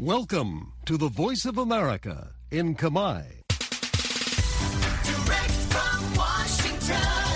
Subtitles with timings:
[0.00, 3.20] Welcome to the Voice of America in Kamai.
[5.04, 7.30] Direct from Washington,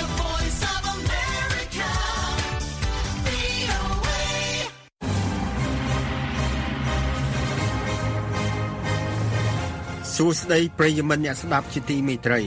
[0.00, 1.90] the voice of America,
[3.26, 4.26] VOA.
[10.14, 12.40] សួស្តីប្រិយមិត្តអ្នកស្ដាប់ជាទីមេត្រី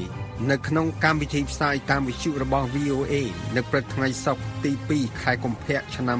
[0.50, 3.14] នៅក្នុងកម្មវិធីផ្សាយតាមវិទ្យុរបស់ VOA
[3.57, 6.19] នៅព្រឹកថ្ងៃសុក្រទី2ខែកុម្ភៈឆ្នាំ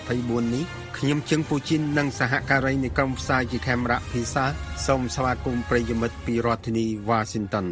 [0.00, 0.64] 2024នេះ
[0.98, 4.44] ខ្ញុំជឹងពូជីននិងសហការីនៃក្រុមផ្សាយជាខេមរៈភាសា
[4.86, 7.66] សូមស្វាគមន៍ប្រិយមិត្តពីរដ្ឋធានី Washington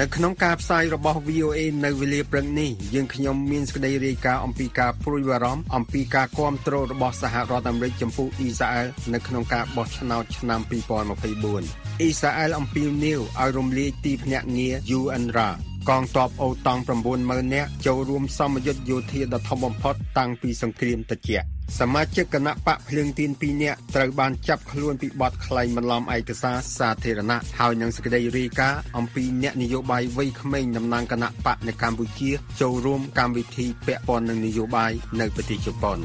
[0.00, 15.48] នៅក្នុងការផ្សាយរបស់ VOA នៅវេលាព្រឹកនេះយើងខ្ញុំមានសេចក្តីរាយការណ៍អំពីការព្រួយបារម្ភអំពីការគ្រប់គ្រងរបស់សហរដ្ឋអាមេរិកចំពោះអ៊ីស្រាអែលនៅក្នុងការបោះឆ្នោតឆ្នាំ2024អ៊ីស្រាអែលអំពាវនាវឲ្យរំលាយទីភ្នាក់ងារ UNRWA
[15.88, 16.82] កងទ័ពអូតង់
[17.18, 21.46] 90000នាក់ចូលរួមសមយុទ្ធយោធាដ៏ធំបំផុតតាំងពីសង្គ្រាមត្រជាក់
[21.78, 35.98] សមាជិកគណៈបកភ្លើងទៀន2នាក់ត្រូវបានចាប់ខ្លួនពីបទក្លែងបន្លំឯកសារសាធារណៈហើយនឹងសេចក្តីរាយការណ៍អំពីអ្នកនយោបាយវ័យក្មេងតំណាងគណៈបកនៅកម្ពុជា ចូលរួមកម្មវិធីពាក់ព័ន្ធនឹងនយោបាយនៅប្រទេសជប៉ុន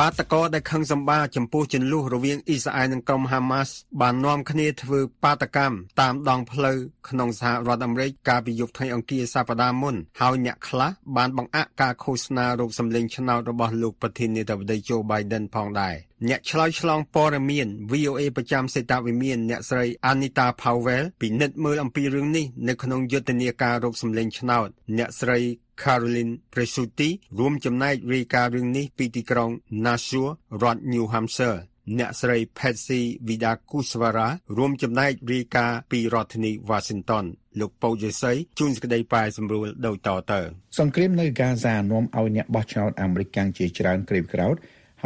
[0.00, 15.94] បាតកោដែលខឹងសម្បាចំពោះចន្លោះរវាងអ៊ីស្រាអែលនិងក្រុមហាម៉ាស់បាននាំគ្នាធ្វើបាតកម្មតាមដងផ្លូវក្នុងសហរដ្ឋអាមេរិកកាលពីយប់ថ្ងៃអង្គារសប្តាហ៍មុនហើយអ្នកខ្លះបានបង្អាក់ការឃោសនារោគសម្លេងឆ្នោតរបស់លោកប្រធានាធិបតី Joe Biden ផងដែរ
[16.28, 25.38] អ្នកឆ្លើយឆ្លងព័ត៌មាន VOA ប្រចាំសេតវិមានអ្នកស្រី Anita Powell ពិនិត្យមើលអំពីរឿងនេះនៅក្នុងយុទ្ធនាការរោគសម្លេងឆ្នោត អ្នកស្រី
[25.82, 29.50] Caroline Presutti រួមចំណែករាយការណ៍រឿងនេះពីទីក្រុង
[29.84, 30.30] Nashua
[30.62, 31.60] រដ្ឋ New Hampshire
[31.98, 37.24] អ្នកស្រី Patsy Vidakuswara រួមចំណែករាយការណ៍ពីរដ្ឋធានី Washington
[37.60, 40.40] លោកពៅយេសីជួនសេចក្តីប៉ែសម្រួលដូចតទៅ
[40.78, 44.56] សង្គ្រាមនៅហ្គាហ្សានាំឲ្យអ្នកបោះឆ្នោតអាមេរិកកាំងជាច្រើនក្រេបក្រោធ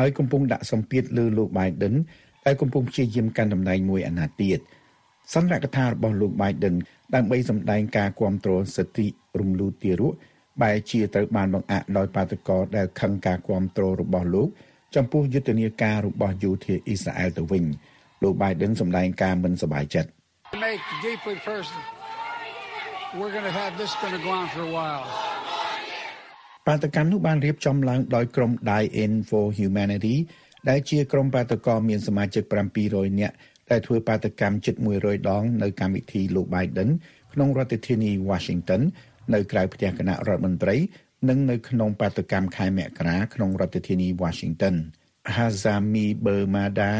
[0.00, 1.94] ហើយកំពុងដាក់សម្ពាធលើលោក Biden
[2.46, 4.58] ដែលកំពុងព្យាយាមកាន់តំណែងមួយអាណត្តិទៀត
[5.34, 6.74] សន្និកថារបស់លោក Biden
[7.14, 9.06] ដើម្បីសម្ដែងការគ្រប់គ្រងសិទ្ធិ
[9.40, 10.14] រំលូតទារក
[10.62, 14.48] បែរជាត្រូវបានបង្អាក់ដោយបាតកោដែលខឹងការគ្រប់គ្រងរបស់លោក
[14.94, 17.64] ចំពោះយុទ្ធនាការរបស់យោធាអ៊ីស្រាអែលទៅវិញ
[18.22, 20.10] លោក Biden សម្ដែងការមិនសប្បាយចិត្ត
[20.66, 21.84] make deeply personal.
[23.18, 25.04] We're going to have this going to go on for a while.
[26.66, 30.16] បាតកម្មនោះបានរៀបចំឡើងដោយក្រុម Die In for Humanity
[30.68, 32.42] ដែលជាក្រុមបាតកោមានសមាជិក
[32.82, 33.34] 700នាក់
[33.70, 36.90] ដែលធ្វើបាតកម្មជិត100ដងនៅកម្មវិធីលោក Biden
[37.32, 38.82] ក្នុងរដ្ឋធានី Washington
[39.34, 40.76] នៅក្រៅផ្ទះគណៈរដ្ឋមន្ត្រី
[41.28, 44.74] និងនៅក្នុងបាតកម្មខែមករាក្នុងរដ្ឋធានី Washington
[45.36, 46.92] Hazami Bermada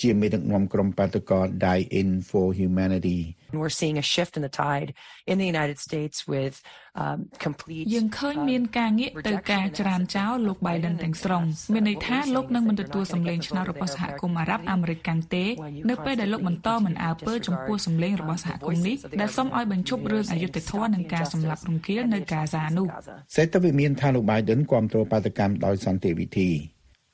[0.00, 3.20] ជាមេដឹកនាំក្រុមបាតកោ Die In for Humanity
[3.50, 4.90] And we're seeing a shift in the tide
[5.26, 6.54] in the United States with
[7.02, 11.42] um, complete យើងឃើញមានការងាកទៅការច្រានចោលលោក Biden ទាំងស្រុង
[11.74, 15.44] មានន័យថាលោកនឹងមិនទទួលសម្លេងឆ្នោតរបស់សហគមន៍អារ៉ាប់អាមេរិកកាំងទេ
[15.90, 22.88] នៅពេលដែលលោកបន្តមិនអើពើចំពោះសម្លេងរបស់សហគមន៍នេះដែលសូមឲ្យបញ្ឈប់រឿងអយុត្តិធម៌និងការសម្លាប់រង្គាលនៅកាហ្សានោះ
[23.36, 26.50] សេតវិមានថាលោក Biden គាំទ្របាតកម្មដោយសន្តិវិធី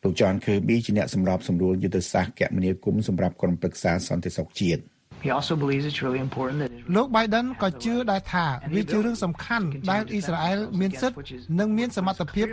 [0.02, 4.82] លោក John Kirby ជាអ្នកសម្របសម្រួលយុទ្ធសាស្ត្រគមនាគមន៍សម្រាប់ក្រុមប្រឹក្សាសន្តិសុខជាតិ
[5.24, 11.18] He also believes it's really important that Israel លោក Biden ក៏ជឿដែរថាវាជារឿងសំខាន់ដែលអ៊ីស្រាអែលមានសិទ្ធិ
[11.58, 12.46] និងមានសមត្ថភាព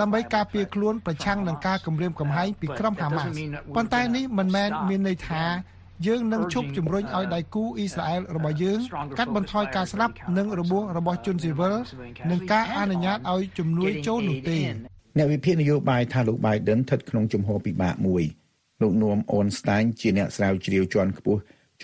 [0.00, 3.30] ដើម្បីការពារខ្លួនប្រឆាំងនឹងការគំរាមកំហែងពីក្រុមហាម៉ាស់
[3.76, 5.44] ប៉ុន្តែនេះមិនមែនមានន័យថា
[6.06, 8.78] យើងនឹងឈប់ជំរុញឲ្យដៃគូអ៊ីស្រាអែលរបស់យើង
[9.18, 11.74] កាត់បន្ថយការស្លាប់និងរបួសរបស់ជនស៊ីវិល
[12.30, 14.58] និងការអនុញ្ញាតឲ្យជំនួយចូលនោះទេ
[15.16, 18.24] អ្នកវិភាគនយោបាយថាលោក Biden ស្ថិតក្នុងជំហរពិបាកមួយ
[18.82, 21.40] លោកនួមអូនស្តាញជាអ្នកស្រាវជ្រាវជាន់ខ្ពស់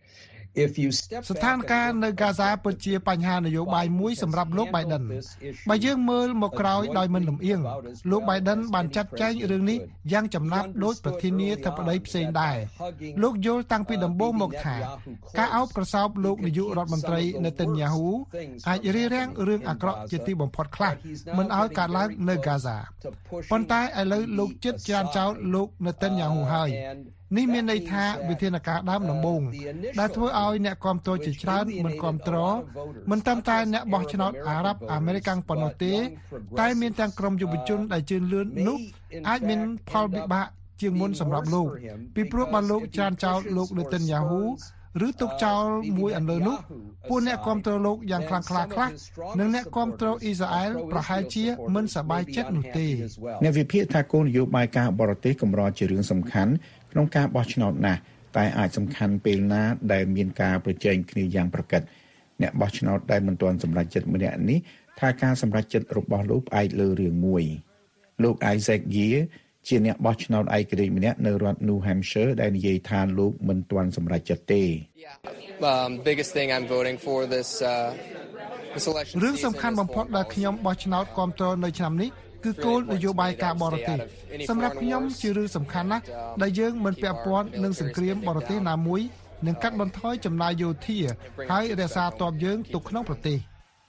[0.53, 5.03] If you step ស្ថានភាពនៅហ្គាហ្សាពិតជាបញ្ហានយោបាយមួយសម្រាប់លោក Biden
[5.69, 7.59] បើយើងមើលមកក្រោយដោយមិនលំអៀង
[8.11, 9.77] លោក Biden បានចាត់ចែងរឿងនេះ
[10.11, 12.57] យ៉ាងចំណាប់ដោយប្រធានាធិបតីផ្សេងដែរ
[13.23, 14.75] លោកយល់តាំងពីដំបូងមកថា
[15.37, 18.09] ការអោបក្រសោបលោកនាយករដ្ឋមន្ត្រីនេតិនយ៉ាហ៊ូ
[18.69, 20.93] អាចរារាំងរឿងអាក្រក់ជាទីបំផុតខ្លះ
[21.37, 22.77] មិនឲ្យកើតឡើងនៅហ្គាហ្សា
[23.51, 26.71] ប៉ុន្តែឥឡូវលោកចិត្តច្រានចោលលោកនេតិនយ៉ាហ៊ូហើយ
[27.37, 29.41] នេះមានន័យថាវិធានការដើមដំបូង
[29.99, 32.35] ដែលធ្វើឲ្យអ្នកគាំទ្រជាច្រើនមិនគាំទ្រ
[33.11, 35.93] មិនត្រឹមតែអ្នកបោះឆ្នោតអារ៉ាប់អាមេរិកប៉ុណ្ណោះទេ
[36.59, 38.79] តែមានទាំងក្រុមយុវជនដែលជឿនលឿននោះ
[39.29, 39.59] អាចមាន
[39.89, 40.45] ផលវិបាក
[40.81, 41.67] ជាងមុនសម្រាប់លោក
[42.15, 44.43] ពីព្រោះបានលោកច្រានចោលលោកនេតិនយ៉ាហ៊ូ
[45.07, 45.65] ឬទុកចោល
[45.97, 46.57] មួយអន្លើនោះ
[47.09, 48.87] ពួកអ្នកគ្រប់គ្រងលោកយ៉ាងខ្លាំងក្លាខ្លះ
[49.39, 51.45] និងអ្នកគ្រប់គ្រងអ៊ីស្រាអែលប្រហែលជា
[51.75, 52.87] មិនសប្បាយចិត្តនោះទេ
[53.43, 56.51] អ្នកវិភាគថាគោលនយោបាយការបរទេសកម្រជារឿងសំខាន់
[56.91, 57.99] ក្នុងការបោះឆ្នោតណាស់
[58.37, 59.63] តែអាចសំខាន់ពេលណា
[59.93, 61.81] ដែលមានការប្រជែងគ្នាយ៉ាងប្រកប
[62.41, 64.59] អ្នកបោះឆ្នោតដែលមិនទាន់សម្រេចចិត្តម្នាក់នេះ
[64.99, 67.43] ថាការសម្រេចចិត្តរបស់លោកផ្អែកលើរឿងមួយ
[68.23, 69.17] លោក Isaac Gear
[69.67, 74.63] ជាអ្នកបោះឆ្នោតឯករាជ្យម្នាក់នៅរដ្ឋ New Hampshire ដែលនិយាយថាលោកមិនទាន់សម្រេចចិត្តទេ
[75.71, 77.89] um, biggest thing I'm voting for this uh,
[78.75, 82.09] this election រឿងសំខាន់បំផុតដែលខ្ញុំបោះឆ្នោតគ្រប់គ្រងនៅឆ្នាំនេះ
[82.45, 83.97] គឺគោលនយោបាយការបរទេស
[84.49, 86.03] សម្រាប់ខ្ញុំជារឿងសំខាន់ណាស់
[86.41, 89.01] ដែលយើងមិនពាក់ព័ន្ធនឹងសង្គ្រាមបរទេសណាមួយ
[89.47, 90.99] នឹងកាត់បន្ថយចំណាយយោធា
[91.51, 93.37] ហើយរក្សាទ័ពយើងទុកក្នុងប្រទេស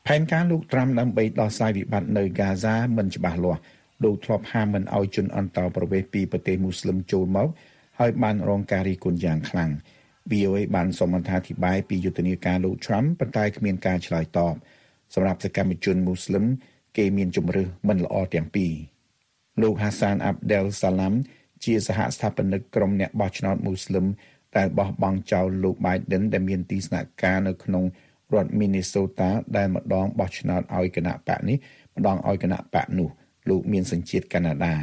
[0.06, 3.60] ផែនការលោកត្រាំដើម្បីដោះស្រាយវិបត្តិនៅហ្គាហ្សាមិនច្បាស់លាស់
[4.04, 7.48] លោកធ្លាប់ហាមមិនឲ្យជនអន្តោប្រវេសន៍ពីប្រទេសមូស្លឹមចូលមក
[7.98, 9.70] ហើយបានរងការរិះគន់យ៉ាងខ្លាំង
[10.30, 14.54] VOA បានសូមអត្ថាធិប្បាយពីយុទ្ធនាការលោក Trump ប៉ុន្តែគ្មានការឆ្លើយតប
[15.14, 16.44] សម្រាប់សកម្មជនមូស្លឹម
[16.96, 18.72] គេមានជំរឿសមិនល្អទាំងពីរ
[19.62, 21.14] លោក Hassan Abdel Salam
[21.64, 24.06] ជាសហស្ថាបនិកក្រុមអ្នកបោះឆ្នោតមូស្លឹម
[24.56, 27.84] ដែលបោះបង់ចោលលោក Biden ដែលមានទីស្នាក់ការនៅក្នុង
[28.34, 31.56] រដ្ឋ Minnesota ដែលម្ដងបោះឆ្នោតឲ្យគណៈបកនេះ
[31.96, 33.08] ម្ដងឲ្យគណៈបកនោះ
[33.48, 34.74] លោកមានសញ្ជាតិកាណាដា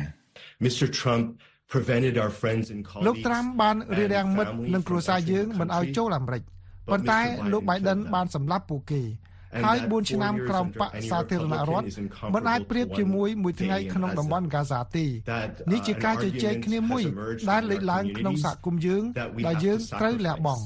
[0.66, 0.88] Mr.
[1.00, 1.24] Trump
[1.74, 6.44] prevented our friends and លោក colleagues ត្រាំបានរារាំងមិត្តនិងគ្រួសារយើងមិនឲ្យចូលអាមេរិក
[6.92, 7.20] ប៉ុន្តែ
[7.52, 9.02] លោក Biden បានសម្លាប់ពួកគេ
[9.66, 11.88] ហើយ4ឆ្នាំក្រោមបកសាធារណរដ្ឋ
[12.34, 15.06] មិនអាចប្រៀបជាមួយមួយថ្ងៃក្នុងតំបន់ហ្គាហ្សាទេ
[15.72, 17.04] នេះជាការជជែកគ្នាមួយ
[17.50, 19.04] ដែលលេចឡើងក្នុងសហគមន៍យើង
[19.48, 20.63] ដែលយើងត្រូវលះបង់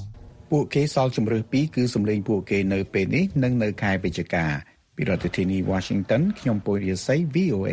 [0.52, 4.46] ពួកគេសល់ជំរឿសពីរគឺសម្លេងពួកគេនៅពេលនេះនិងនៅខែវិច្ឆិកា
[4.96, 7.72] ពីរដ្ឋធានី Washington ខ្ញុំពូរិយស័យ VOA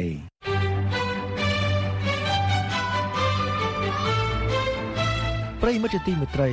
[5.62, 6.50] ប្រិយមិត្តជាទីមេត្រី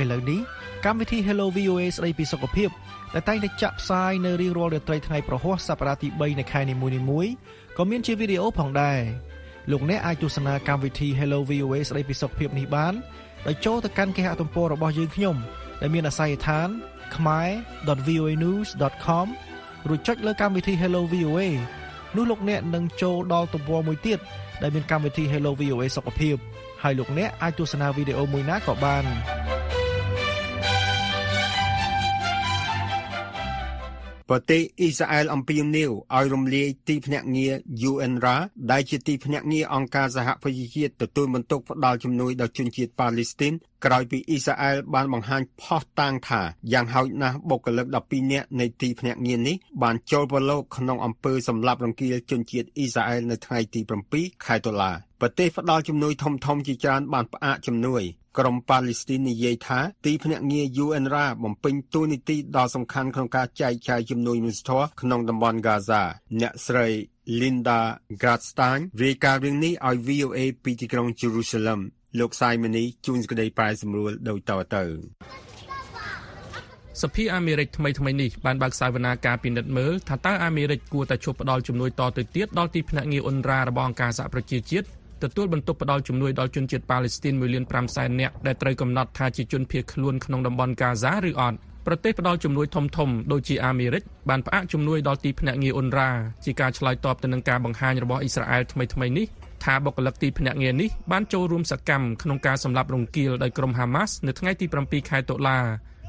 [0.00, 0.40] ឥឡូវនេះ
[0.84, 2.70] កម្មវិធី Hello VOA ស្ដីពីសុខភាព
[3.14, 7.32] ដែលតែងតែចាក់ផ្សាយនៅរៀងរាល់រាត្រីថ្ងៃប្រហ័សសប្តាហ៍ទី3នៃខែនីមួយៗ
[7.76, 9.00] ក៏មានជាវីដេអូផងដែរ
[9.70, 12.94] លោកអ្នកអាចទស្សនាកម្មវិធី Hello VOA ស្ដីពីសុខភាពនេះបាន
[13.46, 15.36] ដោយចូលទៅកាន់គេហទំព័ររបស់យើងខ្ញុំ
[15.80, 16.68] ដែលមានអាស័យដ្ឋាន
[17.14, 19.26] khmer.voanews.com
[19.88, 21.40] រួចចុចលើកម្មវិធី Hello VOA
[22.16, 24.18] នោះលោកអ្នកនឹងចូលដល់ទំព័រមួយទៀត
[24.62, 26.36] ដែលមានកម្មវិធី Hello VOA សុខភាព
[26.82, 29.04] ហើយលោកអ្នកអាចទស្សនាវីដេអូមួយណាក៏បាន
[34.28, 37.52] ប្រទេសអ៊ីស្រាអែលអំពាវនាវឲ្យរំលាយទីភ្នាក់ងារ
[37.90, 38.36] UNRWA
[38.70, 43.54] ដែលជាទីភ្នាក់ងារអង្គការសហប្រជាជាតិទទួលបន្ទុកផ្តល់ជំនួយដល់ជនជាតិប៉ាឡេស្ទីន
[43.84, 46.42] ក្រោយពីអ៊ីស្រាអែលបានបង្ហាញផុសតាងថា
[46.72, 53.80] យ៉ាងហោចណាស់បុគ្គលិក12នាក់នៃទីភ្នាក់ងារនេះបានចូលប្រឡូកក្នុងអំពើសម្លាប់រង្គាលជនជាតិអ៊ីស្រាអែលនៅថ្ងៃទី
[54.12, 58.02] 7ខែតុលាប្រទេសផ្ដល់ជំនួយធំៗជាច្រើនបានផ្អាកជំនួយ
[58.38, 66.02] ក្រុមប៉ាឡេស្ទីននិយាយថាទីភ្នាក់ងារ UNRWA បំពេញតួនាទីដ៏សំខាន់ក្នុងការចែកចាយជំនួយមនុស្សធម៌ក្នុងតំបន់ Gaza
[66.40, 66.86] អ្នកស្រី
[67.40, 67.80] Linda
[68.20, 71.80] Gradstein រាយការណ៍រឿងនេះឲ្យ VOA ពីទីក្រុង Jerusalem
[72.18, 74.82] លោកសាយមនីជួនសេចក្តីប្រែសម្រួលដោយតទៅ
[77.02, 84.86] សភាអាមេរិកថ្មីថ្មីនេះបានបើកសាវនាការពិនិត្យមើលថាតើអាមេរិកគួរតែជប់ផ្ដល់ជំនួយតទៅទៀតដល់ទីភ្នាក់ងារអ៊ុនរ៉ារបស់អង្គការសហប្រជាជាតិ
[85.22, 96.10] ទទួលបន្ទុកផ្ដល់ជំនួយដល់ជនជាតិប៉ាឡេស្ទីន1លាន5សែននាក់ដែលត្រូវកំណត់ថាជាជនភៀសខ្លួនក្នុងតំបន់កាហ្សាឬអត់ប្រទេសផ្ដល់ជំនួយធំធំដូចជាអាមេរិកបានផ្អាកជំនួយដល់ទីភ្នាក់ងារអ៊ុនរ៉ា
[96.44, 99.26] ជាការឆ្លើយតបទៅនឹងការបង្ហាញរបស់អ៊ីស្រាអែលថ្មីថ្មីនេះ
[99.64, 105.58] ថាបុគ្គលិកទីភ្នាក់ងារនេះបានចូលរួមសកម្មក្នុងការសម្លាប់រង្គាលដោយក្រុមហាម៉ាស់នៅថ្ងៃទី7ខែតុលា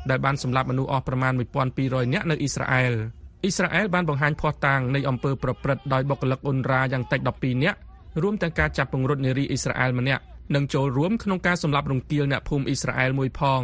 [0.10, 1.34] ដែលបានសម្លាប់មនុស្សអស់ប្រមាណ
[1.74, 2.94] 1200នាក់នៅអ៊ីស្រាអែល
[3.44, 7.78] អ៊ីស្រាអែលបានបង្ហាញភស្តុតាងនៃអំពើប្រព្រឹត្តដោយបុគ្គលិកអ៊ុនរ៉ាយ៉ាងតិច12នាក់
[8.22, 10.24] រួមទាំងការចាប់ពង្រត់នារីអ៊ីស្រាអែលម្នាក់
[10.56, 13.62] និងចូលរួមក្នុងការសម្លាប់រង្គាលអ្នកភូមិអ៊ីស្រាអែលមួយផង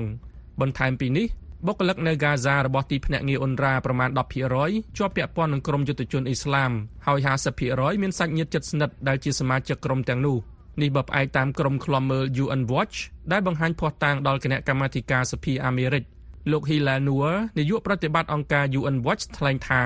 [0.61, 1.27] បន្ថែមពីនេះ
[1.67, 4.09] បុគ្គលិកនៅហ្គាហ្សារបស់ទីភ្នាក់ងារអ៊ុនរ៉ាប្រមាណ
[4.53, 6.71] 10%ជាប់ពាក់ព័ន្ធនឹងក្រុមយុទ្ធជនអ៊ីស្លាម
[7.07, 7.19] ហើយ
[7.61, 10.37] 50%មានសាច់ញាតិជិតស្និទ្ធដែលជាសមាជិកក្រុមទាំងនោះ
[10.81, 12.97] នេះបើផ្អែកតាមក្រុមឃ្លាំមើល UN Watch
[13.31, 16.03] ដែលបង្ហាញភស្តុតាងដល់គណៈកម្មាធិការសភាអាមេរិក
[16.51, 19.83] លោក Hilal Noor នាយកប្រតិបត្តិអង្គការ UN Watch ថ្លែងថា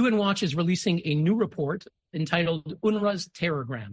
[0.00, 1.80] UN Watch is releasing a new report
[2.20, 3.92] entitled UNRWA's Terrorgram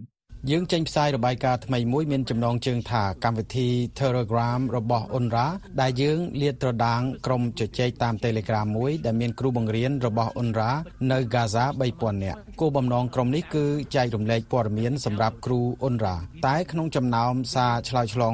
[0.50, 3.68] យើងចេញផ្សាយរបាយការណ៍ថ្មីមួយមានចំណងជើងថាកម្មវិធី
[4.00, 5.46] Telegram របស់ UNRWA
[5.80, 10.70] ដែលយើងលាតត្រដាងក្រុមជជែកតាម Telegram មួយដែលមានគ្រូបង្រៀនរបស់ UNRWA
[11.10, 11.64] នៅ Gaza
[11.94, 13.64] 3000នាក់គោលបំណងក្រុមនេះគឺ
[13.96, 16.14] ចែករំលែកព័ត៌មានសម្រាប់គ្រូ UNRWA
[16.46, 18.32] តែក្នុងចំណោមសារឆ្លើយឆ្លង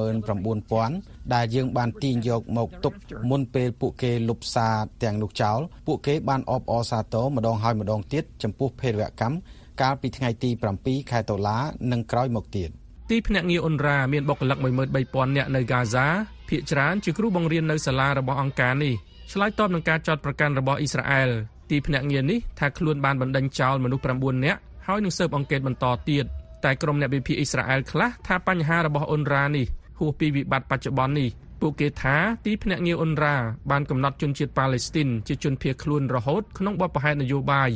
[0.00, 2.92] 249,000ដែលយើងបានទាញយកមកទុក
[3.30, 9.36] មុនពេលពួកគេលុបសារទាំងនោះចោលពួកគេបានអបអរសាទរម្ដងហើយម្ដងទៀតចំពោះភេរវកម្ម
[9.80, 10.50] កាលពីថ្ងៃទី
[10.80, 11.58] 7ខែតុលា
[11.92, 12.70] និងក្រោយមកទៀត
[13.10, 16.06] ទីភ្នាក់ងារអ៊ុនរ៉ាមានបុគ្គលិក13000នាក់នៅហ្គាហ្សា
[16.48, 18.94] ភាគច្រើនជាគ្រូបង្រៀននៅសាលារបស់អង្គការនេះ
[19.32, 21.30] ឆ្លើយតបនឹងការចោទប្រកាន់របស់អ៊ីស្រាអែល
[21.70, 26.24] ទីភ្នាក់ងារនេះថាខ្លួនបានបណ្តេញចោលមនុស្ស9នាក់ហើយនឹងស៊ើបអង្កេតបន្តទៀត
[26.64, 29.66] តែក្រុមអ្នកវិភាគអ៊ីស្រាអែលខ្លះថាបញ្ហារបស់អ៊ុនរ៉ានេះ
[29.98, 31.28] ហួសពីវិបត្តិបច្ចុប្បន្ននេះ
[31.60, 32.16] ពួកគេថា
[32.46, 33.36] ទីភ្នាក់ងារអ៊ុនរ៉ា
[33.70, 37.70] បានកំណត់ជនជាតិប៉ាឡេស្ទីនជាជនភៀសខ្លួនរហូតក្នុងបទបង្ហាញនយោបាយ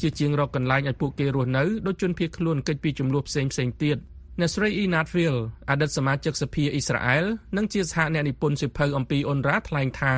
[0.00, 3.98] ជាជាងរកកន្លែងឲ្យពួកគេរស់នៅដោយជនភៀសខ្លួនកិច្ចពីចំនួនផ្សេងផ្សេងទៀត
[4.40, 5.36] អ្នកស្រី Inat Phil
[5.70, 7.24] អតីតសមាជិកសភាអ៊ីស្រាអែល
[7.56, 10.14] និងជាសហអ្នកនិពន្ធសិភៅអំពីអ៊ុនរ៉ាថ្លែងថា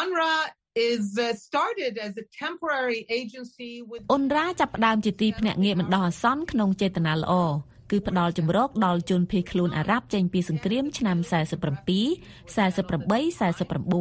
[0.00, 0.36] UNRWA
[0.90, 7.34] is uh, started as a temporary agency with អ៊ុនរ៉ាចាប់ផ្ដើមជាទីភ្នាក់ងារបណ្ដោះអាសន្នក្នុងចេតនាល្អ
[7.90, 11.32] គឺផ្ដល់ជំរកដល់ជនភៀសខ្លួនអារ៉ាប់ចេញពីសង្គ្រាមឆ្នាំ47
[12.56, 12.58] 48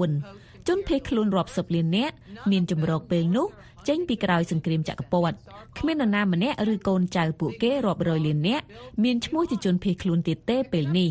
[0.09, 2.15] 49ជនភៀសខ្លួនរាប់សិបលាននាក់
[2.51, 3.47] មានជំរកពេលនោះ
[3.87, 5.37] ចេញពីក្រោយសង្គ្រាមចក្រពត្តិ
[5.79, 8.65] គ្មាននរណាម្នាក់ឬកូនចៅពួកគេរាប់រយលាននាក់
[9.03, 11.09] មានឈ្មោះជាជនភៀសខ្លួនទៀតទេពេលនេះ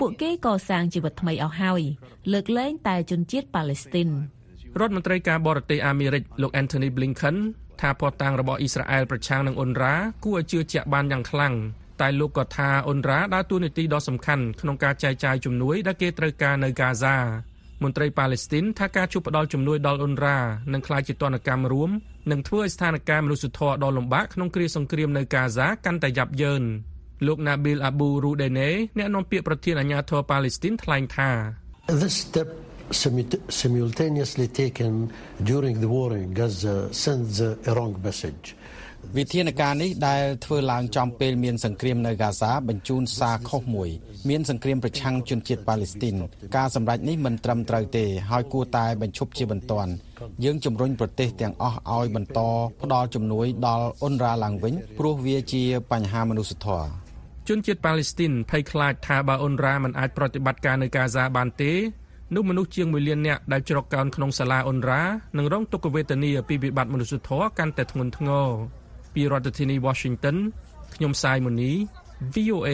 [0.00, 1.82] ពួកគេកសាងជីវិតថ្មីអស់ហើយ
[2.32, 4.08] លើកលែងតែជនជាតិប៉ាឡេស្ទីន
[4.80, 7.36] រដ្ឋមន្ត្រីការបរទេសអាមេរិកលោក Anthony Blinken
[7.80, 11.54] ថាភស្តុតាងរបស់អ៊ីស្រាអែលប្រឆាំងនឹងអ៊ុនរ៉ាគួរឲ្យជឿជាក់បានយ៉ាងខ្លាំង
[12.00, 17.16] តែលោកក៏ថាអ៊ុនរ៉ាដើរតួនាទីដ៏សំខាន់ក្នុងការចែកចាយជំនួយដែលគេត្រូវការនៅកាហ្សា
[17.84, 20.38] មន្ត្រីប៉ាឡេស្ទីនថាការជួបផ្ដល់ជំនួយដល់អ៊ុនរ៉ា
[20.72, 21.90] នឹងក្លាយជាទណ្ឌកម្មរួម
[22.30, 26.62] និងធ្វើឲ្យស្ថានភាពមនុស្សធម៌ដ៏លំបាកក្នុងគ្រាសង្គ្រាមនៅកាហ្សាកាន់តែយ៉ាប់យ៉ឺន
[27.26, 31.30] លោក Nabil Abu Rudene អ្នកនាំពាក្យប្រធានអាជ្ញាធរប៉ាឡេស្ទីនថ្លែងថា
[32.02, 32.48] This step
[33.62, 34.92] simultaneously taken
[35.50, 38.46] during the war in Gaza sends a wrong message
[39.18, 43.90] វិធានការនេះដែលធ្វើឡើងចំពេលមានសង្គ្រាមនៅហ្គាហ្សាបញ្ជូនសារខុសមួយ
[44.28, 46.14] មានសង្គ្រាមប្រឆាំងជនជាតិប៉ាឡេស្ទីន
[46.56, 49.92] ការសម្រេចនេះមិនត្រឹមត្រូវទេហើយគួរតែបញ្ឈប់ជាបន្ទាន់
[50.44, 52.40] យើងជំរុញប្រទេសទាំងអស់ឲ្យបន្ត
[52.82, 56.88] ផ្ដល់ជំនួយដល់អ៊ុនរ៉ាឡើងវិញព្រោះវាជាបញ្ហាមនុស្សធម៌
[57.48, 61.72] ជនជាតិប៉ាឡេស្ទីនភ័យខ្លាចថាបើអ៊ុនរ៉ាមិនអាចប្រតិបត្តិការនៅហ្គាហ្សាបានទេ
[62.34, 65.02] នោះមនុស្សជាង1លាននាក់ដែលជ្រកកោនក្នុងសាលាអ៊ុនរ៉ា
[65.36, 68.48] នឹងរងទុក្ខវេទនាពីវិបត្តិមនុស្សធម៌កាន់តែធ្ងន់ធ្ងរ
[69.14, 70.36] ពីរដ្ឋធានី Washington
[70.94, 71.72] ខ្ញុំសាយមូនី
[72.34, 72.70] VOA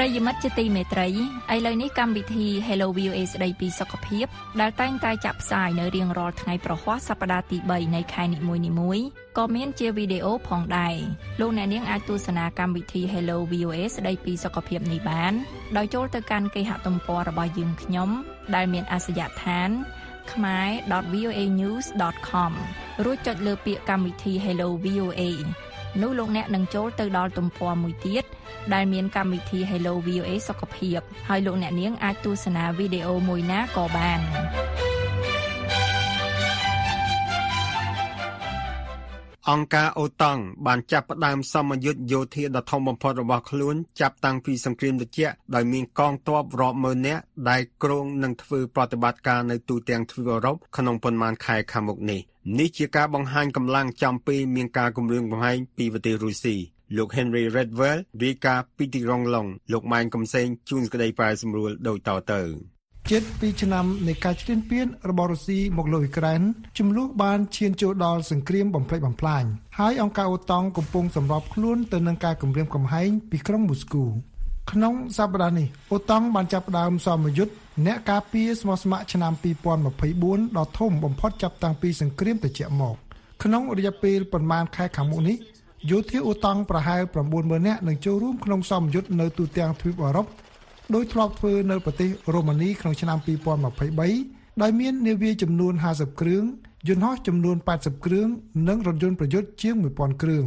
[0.00, 1.08] ប្រិយមិត្តជាទីមេត្រី
[1.54, 4.26] ឥឡូវនេះកម្មវិធី Hello VOA ស្ដីពីសុខភាព
[4.60, 8.38] ដែលតែងតែចាក់ផ្សាយនៅរៀងរាល់ថ្ងៃប្រហ័សសប្តាហ៍ទី3នៃខែនី
[8.80, 9.06] មួយៗ
[9.38, 10.94] ក៏មានជាវីដេអូផងដែរ
[11.40, 15.32] លោកអ្នកនាងអាចទស្សនាកម្មវិធី Hello VOA ស្ដីពីសុខភាពនេះបាន
[15.76, 18.10] ដោយចូលទៅកាន់គេហទំព័ររបស់យើងខ្ញុំ
[18.54, 19.70] ដែលមានអាសយដ្ឋាន
[20.32, 22.52] khmer.voanews.com
[23.04, 25.22] រួចចុចលើពាក្យកម្មវិធី Hello VOA
[26.02, 28.24] នោះលោកអ្នកនឹងចូលទៅដល់ទំព័រមួយទៀត
[28.74, 34.20] ដែលមានកម្មវិធី Hello VOA សុខភាពហើយលោកអ្នកនាងអាចទស្សនាវីដេអូមួយណាក៏បាន
[39.50, 52.20] អង្គការអូតង់បានចាប់ផ្ដើមសមយុទ្ធយោធាដ៏ធំបំផុតរបស់ខ្លួនចាប់តាំងពីសង្គ្រាមត្រជាក់ដោយមានកងទ័ពរាប់ម៉ឺននាក់ដែលគ្រោងនឹងធ្វើប្រតិបត្តិការនៅទូទាំងទ្វីបអឺរ៉ុបក្នុងប៉ុន្មានខែខាងមុខនេះ
[52.58, 56.56] នេះជាការបង្ហាញកម្លាំងចំពេលមានការគម្រាមកំហែងពីប្រទេសរុស្ស៊ី
[56.96, 62.42] លោក Henry Redwell រាយការណ៍ពីទីក្រុងឡុងលោកម៉ែនកំសែងជួនក្តីប្រែសម្រួលដូចតទៅ
[63.12, 66.40] ជិត2ឆ្នាំនៃការឈ្លានពានរបស់រុស្ស៊ីមកលើអ៊ុយក្រែន
[66.78, 69.44] ចំនួនបានឈានចូលដល់សង្គ្រាមបំផ្លិចបំផ្លាញ
[69.78, 74.04] ហើយអង្គការអូតង់កំពុងសម្របខ្លួនទៅនឹងការគម្រាមកំហែងពីក្រុងមូស្គូ
[74.72, 77.54] ក្នុងសប្តាហ៍នេះអូតង់បានចាប់ផ្ដើមសមយុទ្ធ
[77.86, 79.32] អ្នកការពារស្មោះស្ម័គ្រឆ្នាំ
[79.94, 82.96] 2024ដ៏ធំបំផុតចាប់តាំងពីសង្គ្រាមត្រជាក់មក
[83.42, 85.36] ក្នុងរយៈពេលប្រមាណខែខាងមុខនេះ
[85.90, 87.02] យោធាអូតង់ប្រហែល
[87.34, 90.26] 90000នាក់នឹងចូលរួមក្នុងសមយុទ្ធនៅទូទាំងទ្វីបអឺរ៉ុប
[90.94, 93.18] ដោយធ្លាប់ធ្វើនៅប្រទេសរូម៉ានីក្នុងឆ្នាំ
[93.90, 96.44] 2023ដោយមាននាវាចំនួន50គ្រឿង
[96.88, 98.28] យន្តហោះចំនួន80គ្រឿង
[98.68, 100.44] និងរថយន្តប្រយុទ្ធជាង1000គ្រឿង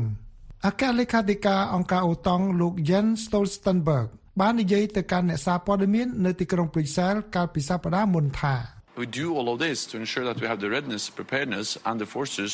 [0.67, 4.07] អគ្គលេខាធិការអង្គការអូតង់លោក Jens Stoltenberg
[4.41, 8.55] បាននិយាយទៅកាន់អ្នកសារព័ត៌មាននៅទីក្រុង Brussels កាលពីសប្តាហ៍មុនថា
[9.03, 12.09] We do all of this to ensure that we have the readiness, preparedness and the
[12.15, 12.51] forces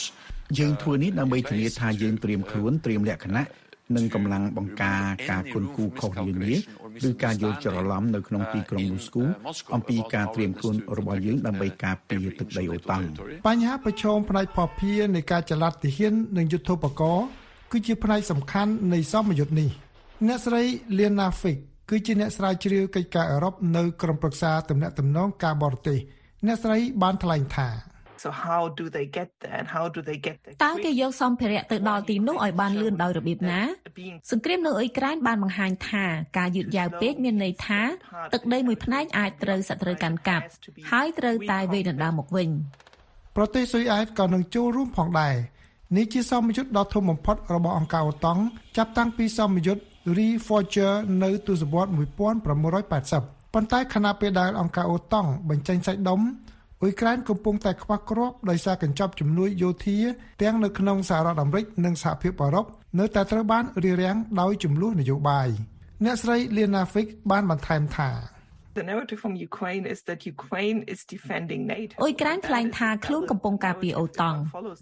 [0.59, 3.45] យើងធ្វើនេះដើម្បីធានាថាយើងត្រៀមខ្លួនត្រៀមលក្ខណៈ
[3.95, 6.53] និងកម្លាំងបង្ការការគុនគូខុសនានា
[7.07, 9.23] ឬការយល់ច្រឡំនៅក្នុងទីក្រុងមូស្គូ
[9.75, 13.03] អំពីការត្រៀមខ្លួនរបស់យើងដើម្បីការពារទឹកដីអូតាំង
[13.47, 17.27] បញ្ហាប្រឈមផ្នែកភស្តុភារនៃការចល័តទាហាននិងយុទ្ធោបករណ៍
[17.71, 19.69] គឺជាផ្នែកសំខាន់នៃសមយុទ្ធនេះ
[20.27, 20.61] អ្នកស្រី
[20.97, 25.99] Lena Fick គឺជាអ្នកស្រាវជ្រាវកិច្ចការអឺរ៉ុបនៅក្រុមប្រឹក្សាទំនាក់ទំនងការបរទេស
[26.45, 27.69] អ្នកស្រីបានថ្លែងថា
[28.25, 33.61] So how do they get there and how do they get there តើគេយកសម្ភារៈទៅដល់ទីនោះឲ្យបានលឿនដោយរបៀបណា
[34.31, 36.05] សង្គ្រាមនៅអ៊ុយក្រែនបានបង្ហាញថា
[36.37, 37.81] ការយឺតយ៉ាវពេកមានន័យថា
[38.33, 40.45] ទឹកដីមួយផ្នែកអាចត្រូវសត្រូវកាន់កាប់
[40.91, 42.49] ហើយត្រូវតែវេដណ្ដើមមកវិញ
[43.37, 45.35] ប្រទេសស៊ុយអែតក៏នឹងចូលរួមផងដែរ
[45.97, 48.41] នេះជាសមយុទ្ធដ៏ធំបំផុតរបស់អង្គការអូតង់
[48.77, 49.83] ចាប់តាំងពីសមយុទ្ធ
[50.17, 51.93] Reforger នៅទសវត្សរ៍
[52.75, 56.21] 1980ប៉ុន្តែខណៈពេលដែលអង្គការអូតង់បញ្ចេញសាច់ដុំ
[56.81, 59.97] អ៊ុយក្រែនកំពុងតែខ្វះគ្រាប់ដោយសារកញ្ចប់ជំនួយយោធា
[60.43, 62.65] ទាំងនៅក្នុងសហរដ្ឋអាមេរិកនិងសហភាពអឺរ៉ុប
[62.99, 65.49] នៅតែត្រូវបានរារាំងដោយចំនួននយោបាយ
[66.05, 68.11] អ្នកស្រី Lena Fick បានបន្ថែមថា
[68.75, 71.93] The narrative from Ukraine is that Ukraine is defending NATO.
[72.03, 74.39] អ៊ុយក្រែនថ្លែងថាខ្លួនកំពុងការពារអូតង់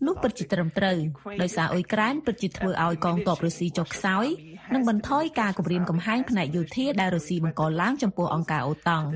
[0.07, 0.97] នោះពិតជាត្រឹមត្រូវ
[1.41, 4.27] ដោយសារអ៊ុយក្រែនពិតជាធ្វើឲ្យកងទ័ពរុស្ស៊ីចុះខ្សោយ
[4.73, 9.07] និងបន្ថយការគម្រាមកំហែងផ្នែកយោធាដែលរុស្ស៊ីបង្កឡើងចំពោះអង្គការអូតង់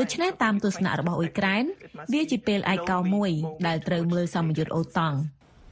[0.00, 1.64] ដូច្នេះតាមទស្សនៈរបស់អ៊ុយក្រែន
[2.12, 3.30] វាជាពេលឯកោមួយ
[3.66, 5.16] ដែលត្រូវមើលសម្ពយុទ្ធអូតង់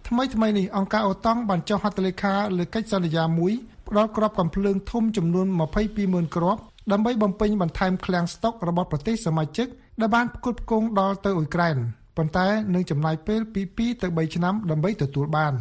[0.09, 3.53] ថ្មីថ្មីនេះអង្គការអូតង់បានចុះហត្ថលេខាលើកិច្ចសន្យាមួយ
[3.89, 5.47] ផ្ដល់គ្រាប់កាំភ្លើងធំចំនួន
[5.91, 6.61] 220000គ្រាប់
[6.93, 9.69] ដើម្បីបំពេញបន្ថែមឃ្លាំងស្តុករបស់ប្រទេសសមាជិក
[10.01, 11.77] ដែលបានផ្គត់ផ្គង់ដល់ទៅអ៊ុយក្រែន
[12.17, 15.55] ប៉ុន្តែនឹងចំណាយពេលពី2ទៅ3ឆ្នាំដើម្បីទទួលបាន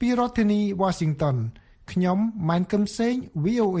[0.00, 1.36] ពីរដ្ឋធានី Washington
[1.92, 2.18] ខ្ញុំ
[2.48, 3.80] ម៉ែនកឹមសេង VOA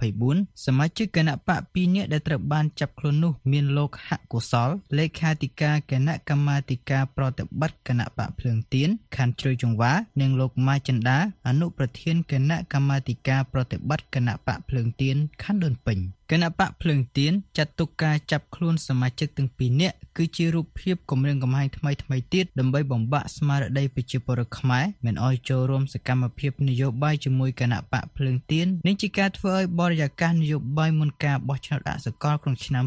[0.00, 4.61] 2024សមាជិកគណៈបក2នាក់ដែលត្រូវបានចាប់ខ្លួននោះមានលោកហកុសល
[4.98, 15.98] លេខាធិការគណៈកម្មាធិការប្រតិបត្តិគណៈបកភ្លើងទៀនខណ្ឌជ្រោយចង្វា និងលោកម៉ាចិន្តាអនុប្រធានគណៈកម្មាធិការប្រតិបត្តិគណៈបកភ្លើងទៀនខណ្ឌដូនពេញ
[16.30, 32.84] គណៈបកភ្លើងទៀនចាត់ទុកការចាប់ខ្លួនសមាជិកទាំងពីរនាក់គឺជារូបភាពគម្រាមកំហែងថ្មីថ្មីទៀតដើម្បីបំបាក់ស្មារតីប្រជាពលរដ្ឋខ្មែរមិនអោយចូលរួមសកម្មភាពនយោបាយជាមួយគណៈបកភ្លើងទៀននិងជាការធ្វើឲ្យបរិយាកាសនយោបាយមុនការបោះឆ្នោតអសកលក្នុងឆ្នាំ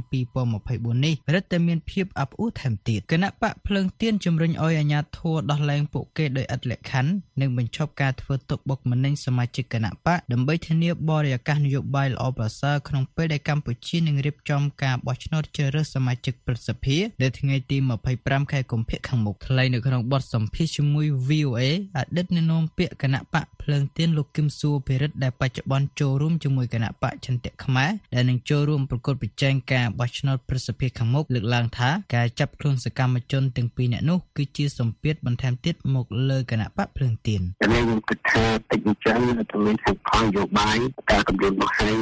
[0.52, 17.78] 2024នេះរឹតតែមានភាពអាប់អួរថែមទៀតគណៈបកភ្លើងទៀនជំរុញឲ្យអាជ្ញាធរដោះលែងពួកគេដោយឥតលក្ខខណ្ឌនិងបញ្ឈប់ការធ្វើទុកបុកម្នេញសមាជិកគណៈបកដើម្បីធានាបរិយាកាសនយោបាយល្អប្រសើរក្នុងពេលដែលកម្ពុជានឹងរៀបចំការបោះឆ្នោតជ្រើសរើសសមាជិកព្រឹទ្ធសភានៅថ្ងៃទី
[18.14, 21.62] 25ខែកុម្ភៈខាងមុខថ្លែងនៅក្នុងបទសម្ភាសន៍ជាមួយ VOA
[21.98, 39.20] អតីតនាយកពាក្យគណៈបកភ្លើងទៀនលោកគឹមសួរភិរិទ្ធដែលបច្ចុប្បន្នចូលរួមជាមួយគណៈបកចន្ទៈខ្មែរដែលនឹងចូលរួមប្រកួតប្រជែងការបោះឆ្នោតព្រឹទ្ធសភាខាងមុខលើកឡើងថាការចាប់ខ្លួនសកម្មជនទាំងពីរនាក់នោះគឺជាសម្ពាធបន្ថែមទៀតមកលើគណៈបកភ្លើងទៀនតែខ្ញុំគិតថាតិចអញ្ចឹង
[39.52, 40.78] ទៅមានសង្ខំនយោបាយ
[41.12, 41.96] ការកម្រិតរបស់ហើយ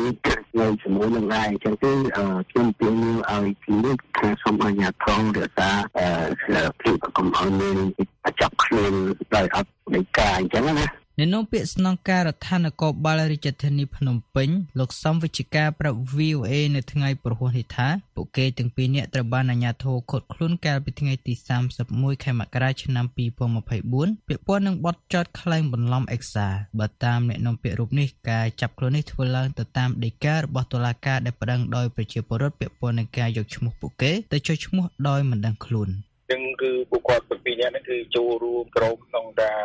[0.60, 1.92] នៅជាមួយនឹងដែរអញ្ចឹងគឺ
[2.50, 2.96] ខ្ញុំពៀង
[3.32, 5.70] ឲ្យជំនួយថាសូមអាជ្ញាធររក្សា
[6.82, 7.78] ភាពកុំឲ្យមាន
[8.42, 8.94] ចាប់ខ្លួន
[9.36, 10.88] ដោយអត់នៃការអញ្ចឹងណា
[11.20, 14.50] អ្នកនាំពាក្យស្នងការរដ្ឋាភិបាលបាលរាជធានីភ្នំពេញ
[14.80, 21.34] លោកសំវិជ្ជការប្រាប់ VOA នៅថ្ងៃប្រហ័សនេះថាពួកគេទាំងពីរនាក់ត្រូវបានអាជ្ញាធរឃាត់ខ្លួនកាលពីថ្ងៃទី
[21.78, 26.48] 31ខែមករាឆ្នាំ2024ពាក់ព័ន្ធនឹងបទចោទក្លែងបន្លំអេកសា
[26.80, 35.92] បើតាមអ្នកនាំពាក្យរូបនេះការចាប់ខ្លួននេះធ្វើឡើងទៅតាមដីការបស់តុលាការដែលប្តឹងដោយប្រជាពលរដ្ឋពាក់ព័ន្ធនឹងការយកឈ្មោះពួកគេទៅចុះឈ្មោះដោយមិនដឹងខ្លួន។
[36.34, 39.60] ចឹងគឺពួកគាត់ទាំងពីរនាក់ហ្នឹងគឺចូលរួមក្រុមក្នុងការ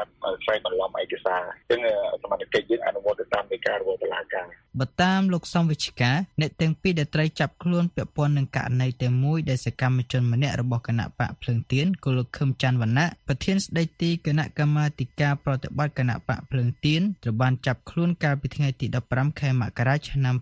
[0.44, 1.80] ស្វែងបន្លំឯកសារអញ្ចឹង
[2.22, 4.46] សមត្ថកិច្ចយើងអនុវត្តទៅតាមនៃការរបស់តុលាការ
[4.80, 20.36] បើតាមលោកសំវិជ្ជការអ្នកទាំងពីរដែលត្រូវចាប់ខ្លួនពាក់ព័ន្ធនឹងករណីតែមួយដែលសកម្មជនម្នាក់របស់គណៈបកភ្លើងទៀនគឺលោកខឹមច័ន្ទវណ្ណៈប្រធានស្ដីទីគណៈកម្មាធិការប្រតិបត្តិគណៈបកភ្លើងទៀនត្រូវបានចាប់ខ្លួនកាលពីថ្ងៃទី15ខែមករាឆ្នាំ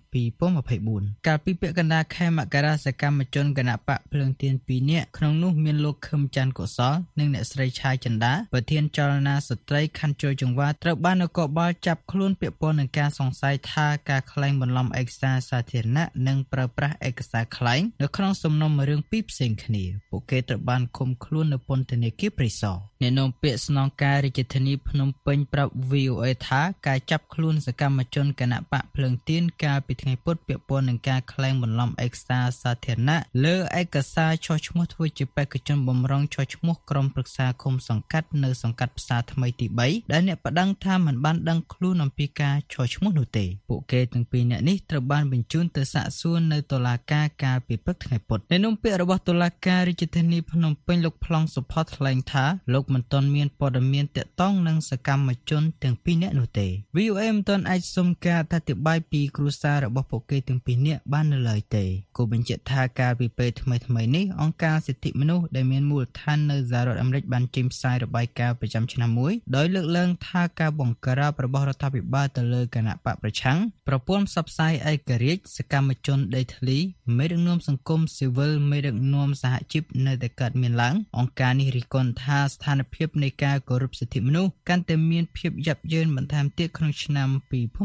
[0.65, 61.85] 2024កាលពីពាក់កណ្ដាលខែមករាសកម្មជនគណៈបកភ្លើងទៀន2នាក់ក្នុងនោះមានលោកខឹមច័ន្ទកុសលនិងអ្នកស្រីឆាយចិន្តាប្រធានចលនាស្ត្រីខណ្ឌជួយចង្វាត្រូវបាននគរបាលចាប់ខ្លួនពាក់ព័ន្ធនឹងការសង្ស័យថាការក្លែងបន្លំឯកសារសាធារណៈនិងប្រើប្រាស់ឯកសារក្លែងនៅក្នុងសំណុំរឿងពីរផ្សេងគ្នាពួកគេត្រូវបានឃុំខ្លួននៅពន្ធនាគារព្រៃសរអ្នកនាំពាក្យស្នងការរាជធានីភ្នំពេញប្រាប់ VOA ថាការចាប់ខ្លួនសកម្មជនគណៈបកភ្លើងទៀនកាលពីថ្ងៃពុធពាក់ព័ន្ធនឹងការក្លែងបន្លំឯកសារសាធារណៈលើឯកសារចុះឈ្មោះធ្វើជាបេក្ខជនបំរុងចុះឈ្មោះក្រុមប្រឹក្សាឃុំសង្កាត់នៅសង្កាត់ផ្សារថ្មីទី3ដែលអ្នកប្តឹងថាមិនបានដឹងខ្លួនអំពីការចុះឈ្មោះនោះទេពួកគេទាំងពីរនាក់នេះត្រូវបានបញ្ជូនទៅសាកសួរនៅតុលាការកាលពីព្រឹកថ្ងៃពុធអ្នកនាំពាក្យរបស់តុលាការរាជធានីភ្នំពេញលោកប្លង់សុផុតថ្លែងថាលោកមិនទាន់មានព័ត៌មានទាក់ទងនឹងសកម្មជនទាំងពីរនាក់នោះទេ VOA មិនទាន់អាចសុំការអធិប្បាយពីគ្រួសាររបស់ពួកគេទាំងពីរនាក់បាននៅឡើយទេ
[62.17, 76.79] គូបញ្ជាក់ថាកាលពីពេលថ្មីៗនេះអង្គការសិទ្ធិមនុស្សដែលមានមូលដ្ឋាននៅសហរដ្ឋអាមេរិកបានចេញផ្សាយរបាយការណ៍ប្រចាំឆ្នាំមួយដោយលើកឡើងថាការបង្ក្រាបរបស់រដ្ឋាភិបាលទៅលើគណៈបកប្រឆាំងប្រព័ន្ធផ្សព្វផ្សាយឯករាជ្យសកម្មជនដេតលី
[77.19, 87.29] មេដឹកនាំសង្គមស៊ីវិលមេដឹកនាំសហជីពនៅតែកើតមានឡើងអង្គការនេះរិះគន់ថាស្ថានភាពនៃការគោរពសិទ្ធិមនុស្សកាន់តែមានភាពយ៉ាប់យ៉ឺនបន្ថែមទៀតក្នុងឆ្នាំ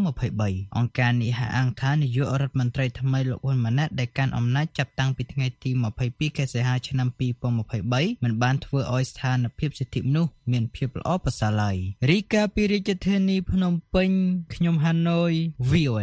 [0.09, 5.71] 2023អង្គការនេះហាក់អាងថានាយករដ្ឋមន្ត្រីថ្មីលោកហ៊ុនម៉ាណែតដែលកាន់អំណាចចាប់តាំងពីថ្ងៃទី
[6.03, 7.07] 22ខែសីហាឆ្នាំ
[7.49, 11.75] 2023មិនបានធ្វើឲ្យស្ថានភាពសិទ្ធិមនុស្សមានភាពល្អប្រសើរឡើយ
[12.09, 14.09] រីកាពីរាជធានីភ្នំពេញ
[14.53, 15.31] ខ្ញុំហាណូយ
[15.71, 16.01] VOA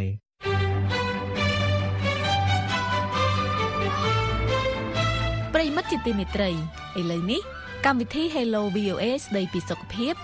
[5.54, 6.50] ប្រិមិត្តជាទីមេត្រី
[6.98, 7.40] ឥឡូវនេះ
[7.86, 10.14] កម្មវិធី Hello VOA ស្ដីពីសុខភាព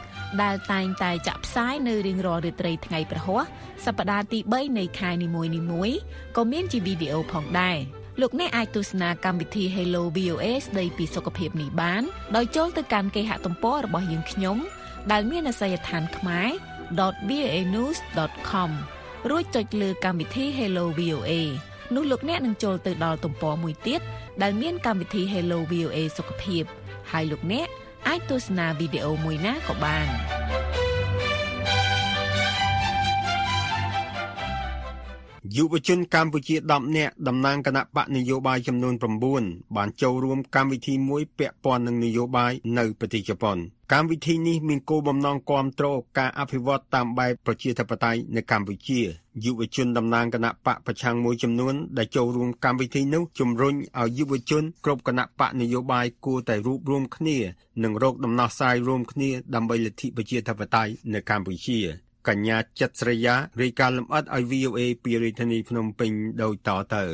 [0.43, 3.45] ដែលតែងតែចាក់ផ្សាយនៅរៀងរាល់រាត្រីថ្ងៃប្រហ័ស
[3.85, 5.43] សប្តាហ៍ទី3នៃខែនីមួ
[5.89, 5.99] យៗ
[6.37, 7.77] ក៏មានជាវីដេអូផងដែរ
[8.21, 12.03] លោកអ្នកអាចទស្សនាកម្មវិធី Hello VOA ស្ដីពីសុខភាពនេះបាន
[12.37, 14.57] ដោយចូលទៅកាន់គេហទំព័ររបស់យើងខ្ញុំ
[15.13, 16.49] ដែលមានអាសយដ្ឋានខ្មែរ
[17.29, 18.71] .voanews.com
[19.31, 21.33] រួចចុចលើកម្មវិធី Hello VOA
[21.95, 24.01] នោះលោកអ្នកនឹងចូលទៅដល់ទំព័រមួយទៀត
[24.43, 26.65] ដែលមានកម្មវិធី Hello VOA សុខភាព
[27.13, 27.69] ហើយលោកអ្នក
[28.09, 30.09] អាចទស្សនាវីដេអូមួយណាក៏បាន
[35.57, 38.95] យុវជនកម្ពុជា10នាក់តំណាងគណៈបកនយោបាយចំនួន
[39.35, 43.57] 9បានចូលរួមកម្មវិធីមួយពាក់ព័ន្ធនឹងនយោបាយនៅប្រទេសជប៉ុន
[43.93, 45.87] កម្មវិធីនេះមានគោលបំណងគាំទ្រ
[46.19, 49.01] ការអភិវឌ្ឍតាមបែបប្រជាធិបតេយ្យនៅកម្ពុជា
[49.45, 57.39] យុវជនតំណាងគណៈបកប្រឆាំងមួយចំនួនដែលចូលរួមកម្មវិធីនោះជំរុញឲ្យយុវជនគ្រប់គណៈបកនយោបាយគួរតែរួបរวมគ្នា
[57.83, 61.79] និងរកដំណោះស្រាយរួមគ្នាដើម្បីលទ្ធិប្រជាធិបតេយ្យនៅកម្ពុជា
[62.29, 66.11] កញ្ញាចិត្តស្រីយ៉ារាយការណ៍លម្អិតឲ្យ VOA ពីរាជធានីភ្នំពេញ
[66.43, 67.05] ដូចតទៅ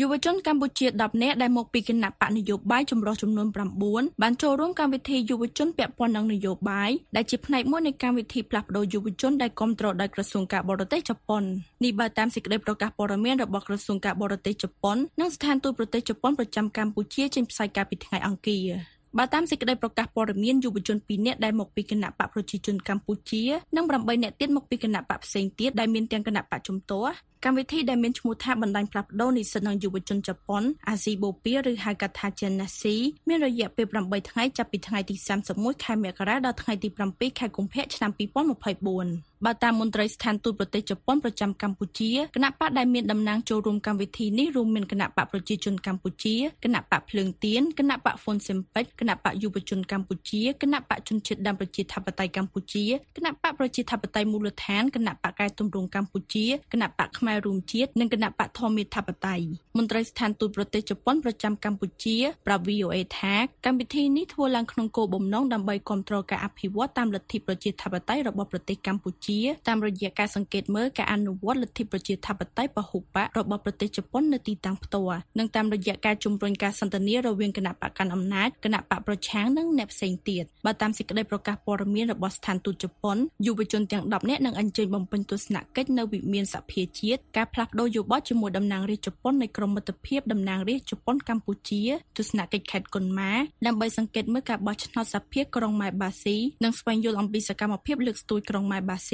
[0.00, 3.46] យុវជនកម្ពុជា10នាក់ដែលមកពីគណៈបកនយោបាយចម្រុះចំនួន
[3.84, 11.42] 9បានចូលរួមកម្មវិធីយុវជនពាក់ព័ន្ធនឹងនយោបាយដែលជាផ្នែកមួយនៃកម្មវិធីផ្លាស់ប្តូរយុវជនដែលគ្រប់គ្រងដោយក្រសួងការបរទេសជប៉ុន
[11.84, 23.42] នេះបើតាមសេចក្តីប្រកាសព័ត៌មានរបស់ក្រសួងការបរទេសជប៉ុននិងស្ថានទូតប្រទេសជប៉ុនប្រចាំកម្ពុជាចេញផ្សាយកាលពីថ្ងៃអង្គារ បើតាមសេចក្តីប្រកាសព័ត៌មានយុវជន2នាក់ដែលមកពីគណៈបកប្រជាជនកម្ពុជា
[23.76, 27.12] និង8នាក់ទៀតមកពីគណៈបកផ្សេងទៀតដែលមានទាំងគណៈបកជំទាស់
[27.44, 32.96] កម្មវិធីដែលមានឈ្មោះថាបណ្ដាញផ្លាស់ប្ដូរនិស្សិតនិងយុវជនជប៉ុនអាស៊ីបូព៌ាឬហៅកាត់ថា Genasi
[33.28, 35.14] មានរយៈពេល8ថ្ងៃចាប់ពីថ្ងៃទី
[35.50, 52.84] 31ខែមករាដល់ថ្ងៃទី7ខែកុម្ភៈឆ្នាំ2024 បើតាមមន្ត្រីស្ថានទូតប្រទេសជប៉ុនប្រចាំកម្ពុជាគណៈបកដែលមានតំណាងចូលរួមកម្មវិធីនេះរួមមានគណៈបកប្រជាជនកម្ពុជាគណៈបកភ្លើងទៀនគណៈបកហ្វុនស៊ិមពេចគណៈបកយុវជនកម្ពុជាគណៈបកជនជាតិដើមប្រជាធិបតេយ្យកម្ពុជា
[53.16, 59.44] គណៈបកប្រជាធិបតេយ្យមូលដ្ឋានគណៈបកកែតម្រង់កម្ពុជាគណៈបកខ្មែររួមជាតិនិងគណៈបកធម្មធិបតេយ្យ
[59.78, 63.34] មន្ត្រីស្ថានទូតប្រទេសជប៉ុនប្រចាំកម្ពុជាប្រាប់ VOA ថា
[63.66, 69.33] កម្មវិធីនេះធ្វើឡើងក្នុងគោលបំណងដើម្បីគ្រប់គ្រងការអភិវឌ្ឍតាមលទ្ធិប្រជាធិបតេយ្យរបស់ប្រទេសកម្ពុជា
[69.68, 83.16] តាមរយៈការសង្កេតមើលការអនុវត្តលទ្ធិប្រជាធិបតេយ្យពហុបករបស់ប្រទេសជប៉ុននៅទីតាំងផ្ទាល់និងតាមរយៈការជំរុញការសន្ទនារវាងគណៈបកកាន់អំណាចគណៈបកប្រឆាំងនិងអ្នកផ្សេងទៀតបើតាមសេចក្តីប្រកាសព័ត៌មានរបស់ស្ថានទូតជប៉ុន
[83.46, 91.82] យុវជនទាំង10នាក់នឹងអញ្ជើញបំពេញទស្សនកិច្ចនៅវិមានសភាជាតិការផ្លាស់ប្តូរយោបល់ជាមួយតំណាងរាស្ត្រជប៉ុននៃក្រមមិត្តភាពតំណាងរាស្ត្រជប៉ុនកម្ពុជា
[92.18, 93.32] ទស្សនកិច្ចខេត្តកុនម៉ា
[93.66, 99.13] ដើម្បីសង្កេតមើលការបោះឆ្នោតសភាក្រុងម៉ែបាស៊ីនិងស្វែងយល់អំពីសកម្មភាពលើកស្ទួយក្រុងម៉ែបាស៊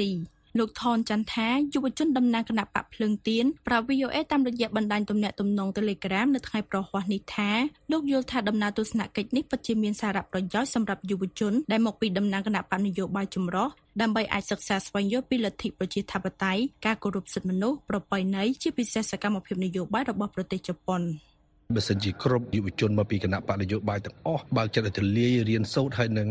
[0.59, 7.49] លោកថនចន្ទថាយុវជនតំណាងគណៈបកភ្លើងទៀនប្រាប់ VOA តាមរយៈបណ្ដាញទំនាក់ទំនង Telegram នៅថ្ងៃប្រហ័សនេះថា
[7.91, 13.67] លោកយល់ថាដំណើរទស្សនកិច្ចនេះពិតជាមានសារៈប្រយោជន៍សម្រាប់យុវជនដែលមកពីតំណាងគណៈបកនយោបាយចម្រុះ
[14.01, 21.03] ដើម្បីអាចសិក្សាស្វែងយល់ពីលទ្ធិប្រជាធិបតេយ្យការគោរពសិទ្ធិមនុស្សប្រពៃណីជាពិសេសសកម្មភាពនយោបាយរបស់ប្រទេសជប៉ុន។
[21.75, 26.29] បើសិនជាគ្រប់យុវជនមកពីគណៈបកនយោបាយទាំងអស់បើចិត្តឲ្យទលាយរៀនសូត្រហើយនឹង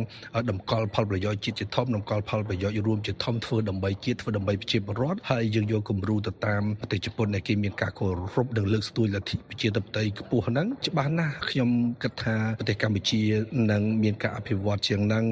[0.51, 11.71] តម្កល់ផលប្រយោជន៍ជាតិជាធំតម្កល់ផលប្រយោជន៍រួមជាធំធ្វើដើម្បីជាតិធ្វើដើម្បីប្រជាពលរដ្ឋហើយយើងយកគំរូទៅតាមប្រទេសជប៉ុនដែលគេមានការគោរពនិងលើកស្ទួយលទ្ធិប្រជាធិបតេយ្យខ្ពស់ហ្នឹងច្បាស់ណាស់ខ្ញុំ
[12.03, 13.23] គិតថាប្រទេសកម្ពុជា
[13.71, 15.27] នឹងមានការអភិវឌ្ឍជាងហ្នឹង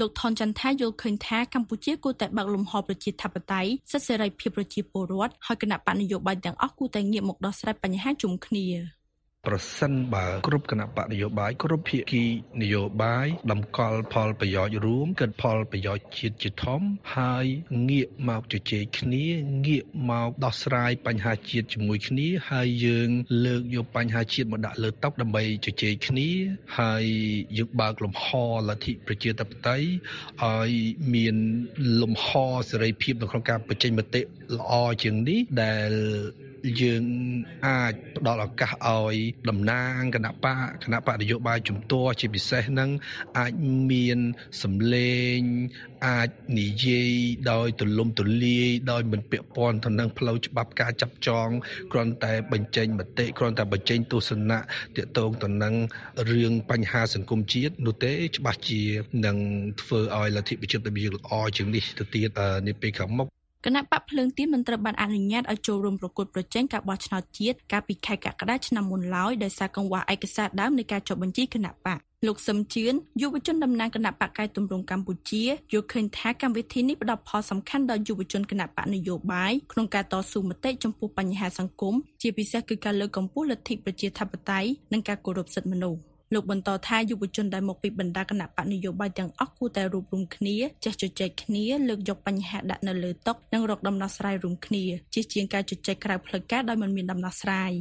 [0.00, 8.66] លោកថនចន្ទថាយល់ឃើញថាកម្ពុជាគួរតែបើកលំហប្រជាធិបតេយ្យសិទ្ធិសេរីភាពប្រជាពលរដ្ឋហើយគណៈបកនយោបាយទាំងអស់គួរតែងាកមកដោះស្រាយបញ្ហាជុំគ្នា
[9.46, 12.24] ប្រសិនបើគ្រប់គណៈបកនយោបាយគ្រប់ភាគី
[12.62, 16.80] នយោបាយតម្កល់ផលប្រយោជន៍រួមគិតផលប្រយោជន៍ជាតិជាធំ
[17.16, 17.46] ហើយ
[17.90, 19.24] ងាកមកជជែកគ្នា
[19.66, 23.08] ងាកមកដោះស្រាយបញ្ហាជាតិជាមួយគ្នាហើយយើង
[23.44, 26.28] លើកយកបញ្ហាជាតិមកដាក់លើតុដើម្បីជជែកគ្នា
[26.78, 27.04] ហើយ
[27.58, 28.26] យើងបើកលំហ
[28.68, 29.88] លទ្ធិប្រជាធិបតេយ្យ
[30.42, 30.70] ឲ្យ
[31.14, 31.36] មាន
[32.02, 32.26] លំហ
[32.70, 34.22] សេរីភាពនៅក្នុងការបញ្ចេញមតិ
[34.56, 35.92] ល្អជាងនេះដែល
[36.80, 37.04] យើង
[37.66, 39.16] អាចផ្ដល់ឱកាសឲ្យ
[39.48, 42.90] តំណាងគណៈបកគណៈបកនយោបាយជំទាស់ជាពិសេសនឹង
[43.38, 43.52] អាច
[43.90, 44.18] មាន
[44.62, 45.38] សម្លេង
[46.06, 47.12] អាចនិយាយ
[47.50, 51.48] ដោយទូលំទូលាយដោយមិនពាក់ព័ន្ធទៅនឹងផ្លូវច្បាប់ការចាប់ចង
[51.92, 54.58] គ្រាន់តែបញ្ចេញមតិគ្រាន់តែបញ្ចេញទស្សនៈ
[54.96, 55.74] ទាក់ទងទៅនឹង
[56.30, 58.82] រឿងបញ្ហាសង្គមជាតិនោះទេច្បាស់ជា
[59.26, 59.36] នឹង
[59.80, 63.28] ធ្វើឲ្យលទ្ធិប្រជាធិបតេយ្យល្អជាងនេះទៅទៀតនាពេលខាងមុខ
[63.64, 94.84] គណៈបកភ្លើងទៀនមិនត្រូវបានអនុញ្ញាតឲ្យចូលរួមប្រកួតប្រជែងការបោះឆ្នោតជាតិកាលពីខែកក្កដាឆ្នាំមុនឡើយដោយសារកង្វះឯកសារដើមនៃការចុះបញ្ជីគណៈបកលោកសឹមជឿនយុវជនតំណាងគណៈបកកែតម្រង់កម្ពុជាយល់ឃើញថាកម្មវិធីនេះផ្ដល់ផលសំខាន់ដល់យុវជនគណៈបកនយោបាយក្នុងការតស៊ូមតិចំពោះបញ្ហាសង្គមជាពិសេសគឺការលើកកម្ពស់លទ្ធិប្រជាធិបតេយ្យនិងការគោរពសិទ្ធិមនុស្ស លោកបន្តថាយុវជនដែលមកពីបណ្ដាគណៈបកនយោបាយទាំងអស់គួរតែរួបរวมគ្នាចេះជជែកគ្នាលើកយកបញ្ហាដាក់នៅលើតុនិងរកដំណោះស្រាយរួមគ្នា
[95.14, 97.72] ជាជាងការជជែកក្រៅផ្លូវការដោយមិនមានដំណោះស្រាយ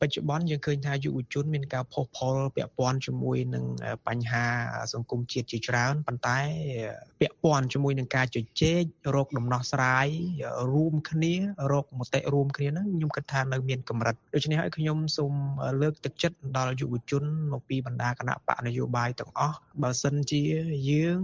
[0.00, 3.64] បច្ចុប្បន្នយើងឃើញថាយុវជនមានការផុសផុលពាក់ព័ន្ធជាមួយនឹង
[4.08, 4.46] បញ្ហា
[4.92, 6.38] សង្គមជាតិជាច្រើនប៉ុន្តែ
[7.20, 8.82] ពាក់ព័ន្ធជាមួយនឹងការជជែក
[9.14, 10.08] រកដំណោះស្រាយ
[10.72, 11.34] រួមគ្នា
[11.72, 15.32] រកមតិរួមគ្នាហ្នឹងខ្ញុំគិតថានៅមានកម្រិតដូច្នេះហើយខ្ញុំសូម
[15.80, 20.42] លើកទឹកចិត្តដល់យុវជនមកពីបណ្ដាគណៈបកនយោបាយទាំងអស់បើសិនជា
[20.90, 21.18] យើង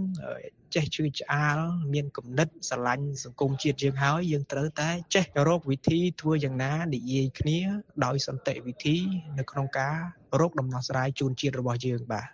[0.75, 1.59] ចេះជឿឆ្អាល
[1.93, 7.59] មានគំនិតស្រឡាញ់សង្គមជាតិយើងហើយយើងត្រូវតែចេះរកវិធីធ្វើយ៉ាងណានិយាយគ្នា
[8.05, 8.97] ដោយសន្តិវិធី
[9.37, 9.97] នៅក្នុងការ
[10.39, 12.27] រកដំណោះស្រាយជូនជាតិរបស់យើងបាទ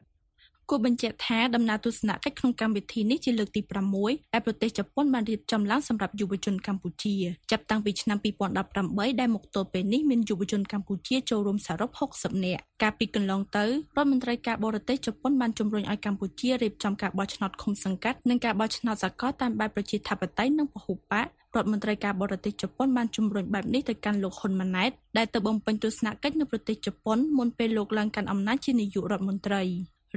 [0.74, 3.62] គួរបញ្ជាក់ថាដំណើរទស្សនកិច្ចក្នុងកម្មវិធីនេះជាលើកទី
[3.98, 7.16] 6ដែលប្រទេសជប៉ុនបានរៀបចំឡើងសម្រាប់យុវជនកម្ពុជា
[7.52, 8.18] ចាប់តាំងពីឆ្នាំ
[8.64, 21.14] 2018ដែលមកទល់ពេលនេះមានយុវជនកម្ពុជាចូលរួមសរុប60នាក់កាលពីកន្លងទៅរដ្ឋមន្ត្រីការបរទេសជប៉ុនបានជំរុញឲ្យកម្ពុជារៀបចំការបោះឆ្នោតឃុំសង្កាត់និងការបោះឆ្នោតសកលតាមបែបប្រជាធិបតេយ្យនិងពហុបក
[21.56, 29.64] រដ្ឋមន្ត្រីការបរទេសជប៉ុនបានជំរុញបែបនេះទៅកាន់លោកហ៊ុនម៉ាណែតដែលទៅបំពេញទស្សនកិច្ចនៅប្រទេសជប៉ុនមុនពេលលោកឡើងកាន់អំណាចជានាយករដ្ឋមន្ត្រី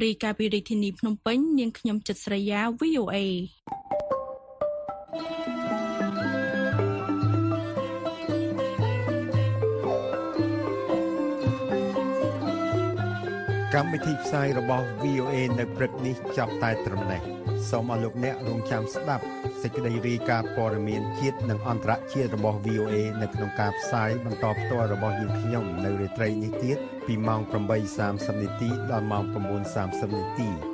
[0.02, 3.16] រាយការណ៍ពីរាជធានីភ្នំពេញនាងខ្ញុំចិត្តស្រីយ៉ា VOA
[13.74, 19.25] កម្មវិធីផ្សាយរបស់ VOA នៅព្រឹកនេះចាប់តែត្រឹមនេះ សូមអរលោកអ្នករងចាំស្ដាប់
[19.62, 27.40] សេចក្តីរាយការណ៍ព័ត៌មានជាតិនិងអន្តរជាតិរបស់ VOA នៅក្នុងការផ្សាយបន្តផ្ទាល់របស់យើងខ្ញុំនៅរាត្រីនេះទៀតពីម៉ោង
[27.93, 29.25] 8:30នាទីដល់ម៉ោង
[29.73, 30.74] 9:30នាទី